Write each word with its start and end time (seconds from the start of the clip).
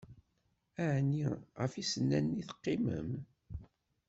Ɛni, 0.93 1.25
ɣef 1.59 1.73
yisennanen 1.75 2.39
i 2.41 2.43
teqqimem? 2.49 3.09